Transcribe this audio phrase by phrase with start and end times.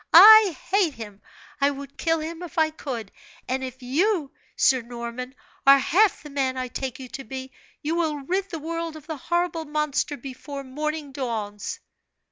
[0.15, 1.21] I hate him!
[1.61, 3.11] I would kill him if I could:
[3.47, 5.35] and if you, Sir Norman,
[5.67, 7.51] are half the man I take you to be,
[7.83, 11.81] you will rid the world of the horrible monster before morning dawns!"